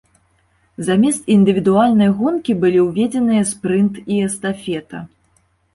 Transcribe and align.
Замест 0.87 1.29
індывідуальнай 1.35 2.09
гонкі 2.23 2.57
былі 2.65 2.79
ўведзеныя 2.87 3.43
спрынт 3.53 4.05
і 4.11 4.23
эстафета. 4.31 5.09